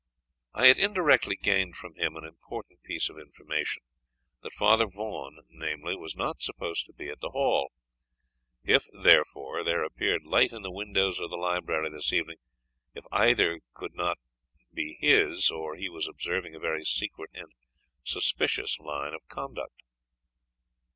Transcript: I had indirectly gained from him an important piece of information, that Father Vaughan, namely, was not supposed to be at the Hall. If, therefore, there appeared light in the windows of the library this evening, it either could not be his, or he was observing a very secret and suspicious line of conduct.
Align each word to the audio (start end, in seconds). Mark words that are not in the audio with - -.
I 0.55 0.65
had 0.65 0.79
indirectly 0.79 1.35
gained 1.35 1.75
from 1.75 1.93
him 1.93 2.15
an 2.15 2.23
important 2.25 2.81
piece 2.81 3.07
of 3.07 3.19
information, 3.19 3.83
that 4.41 4.51
Father 4.51 4.87
Vaughan, 4.87 5.41
namely, 5.47 5.95
was 5.95 6.15
not 6.15 6.41
supposed 6.41 6.87
to 6.87 6.93
be 6.93 7.09
at 7.09 7.19
the 7.19 7.29
Hall. 7.29 7.71
If, 8.63 8.87
therefore, 8.99 9.63
there 9.63 9.83
appeared 9.83 10.25
light 10.25 10.53
in 10.53 10.63
the 10.63 10.71
windows 10.71 11.19
of 11.19 11.29
the 11.29 11.35
library 11.37 11.91
this 11.91 12.11
evening, 12.11 12.39
it 12.95 13.05
either 13.11 13.59
could 13.75 13.93
not 13.93 14.17
be 14.73 14.97
his, 14.99 15.51
or 15.51 15.75
he 15.75 15.87
was 15.87 16.07
observing 16.07 16.55
a 16.55 16.59
very 16.59 16.83
secret 16.83 17.29
and 17.35 17.53
suspicious 18.03 18.79
line 18.79 19.13
of 19.13 19.21
conduct. 19.27 19.83